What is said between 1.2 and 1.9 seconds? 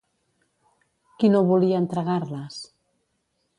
no volia